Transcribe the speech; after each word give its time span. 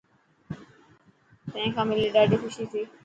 تين 1.51 1.67
کان 1.75 1.85
ملي 1.89 2.07
ڏاڌي 2.15 2.37
خوشي 2.41 2.65
ٿي. 2.71 2.81